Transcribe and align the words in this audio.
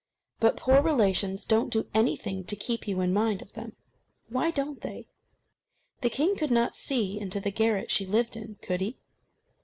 But 0.39 0.57
poor 0.57 0.81
relations 0.81 1.45
don't 1.45 1.69
do 1.71 1.87
anything 1.93 2.43
to 2.45 2.55
keep 2.55 2.87
you 2.87 3.01
in 3.01 3.13
mind 3.13 3.43
of 3.43 3.53
them. 3.53 3.75
Why 4.29 4.49
don't 4.49 4.81
they? 4.81 5.05
The 6.01 6.09
king 6.09 6.35
could 6.35 6.49
not 6.49 6.75
see 6.75 7.19
into 7.19 7.39
the 7.39 7.51
garret 7.51 7.91
she 7.91 8.07
lived 8.07 8.35
in, 8.35 8.55
could 8.63 8.81
he? 8.81 8.97